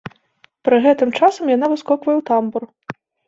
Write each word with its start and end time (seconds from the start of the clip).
Пры 0.69 0.79
гэтым 0.85 1.09
часам 1.19 1.51
яна 1.55 1.69
выскоквае 1.75 2.15
ў 2.17 2.23
тамбур. 2.33 2.63